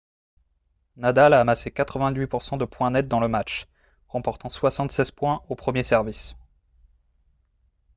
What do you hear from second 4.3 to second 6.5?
76 points au premier service